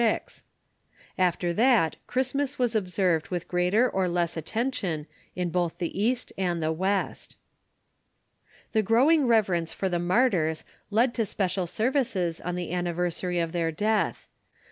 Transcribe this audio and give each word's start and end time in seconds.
After 1.15 1.53
that 1.53 1.95
Christmas 2.07 2.57
was 2.57 2.73
observed 2.75 3.27
with 3.29 3.47
greater 3.47 3.87
or 3.87 4.09
less 4.09 4.35
attention 4.35 5.05
in 5.35 5.51
both 5.51 5.77
the 5.77 6.01
East 6.01 6.33
and 6.39 6.59
the 6.63 6.71
West. 6.71 7.37
The 8.71 8.81
growing 8.81 9.27
reverence 9.27 9.73
for 9.73 9.89
the 9.89 9.99
martyrs 9.99 10.63
led 10.89 11.13
to 11.13 11.25
special 11.27 11.67
ser 11.67 11.91
vices 11.91 12.41
on 12.43 12.55
the 12.55 12.71
anniversary 12.73 13.37
of 13.39 13.51
their 13.51 13.71
death. 13.71 14.27